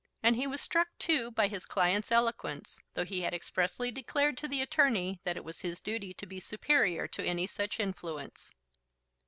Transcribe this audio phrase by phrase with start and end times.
[0.23, 4.47] And he was struck, too, by his client's eloquence, though he had expressly declared to
[4.47, 8.49] the attorney that it was his duty to be superior to any such influence.